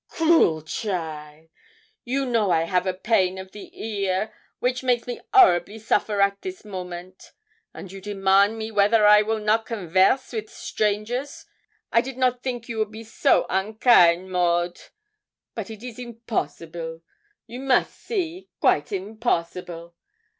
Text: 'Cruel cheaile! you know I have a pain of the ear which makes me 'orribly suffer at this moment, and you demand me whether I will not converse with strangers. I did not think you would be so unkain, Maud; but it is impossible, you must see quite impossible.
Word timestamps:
'Cruel 0.09 0.63
cheaile! 0.63 1.49
you 2.03 2.25
know 2.25 2.49
I 2.49 2.63
have 2.63 2.87
a 2.87 2.93
pain 2.95 3.37
of 3.37 3.51
the 3.51 3.69
ear 3.85 4.33
which 4.57 4.81
makes 4.81 5.05
me 5.05 5.21
'orribly 5.31 5.77
suffer 5.77 6.21
at 6.23 6.41
this 6.41 6.65
moment, 6.65 7.33
and 7.71 7.91
you 7.91 8.01
demand 8.01 8.57
me 8.57 8.71
whether 8.71 9.05
I 9.05 9.21
will 9.21 9.37
not 9.37 9.67
converse 9.67 10.33
with 10.33 10.49
strangers. 10.49 11.45
I 11.91 12.01
did 12.01 12.17
not 12.17 12.41
think 12.41 12.67
you 12.67 12.79
would 12.79 12.89
be 12.89 13.03
so 13.03 13.45
unkain, 13.47 14.27
Maud; 14.27 14.81
but 15.53 15.69
it 15.69 15.83
is 15.83 15.99
impossible, 15.99 17.03
you 17.45 17.59
must 17.59 17.95
see 17.95 18.49
quite 18.59 18.91
impossible. 18.91 19.93